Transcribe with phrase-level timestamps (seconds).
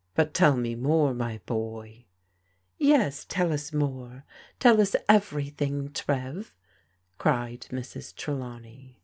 [0.14, 2.04] "But tell me more, my boy.""
[2.78, 4.24] Yes, tell us more.
[4.60, 6.54] Tell us ever3rthing, Trev,"
[7.18, 8.14] cried Mrs.
[8.14, 9.02] Trelawney.